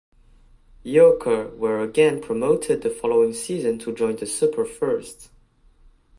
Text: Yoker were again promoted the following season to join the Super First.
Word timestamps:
Yoker 0.83 1.55
were 1.57 1.79
again 1.79 2.19
promoted 2.23 2.81
the 2.81 2.89
following 2.89 3.33
season 3.35 3.77
to 3.77 3.93
join 3.93 4.15
the 4.15 4.25
Super 4.25 4.65
First. 4.65 5.29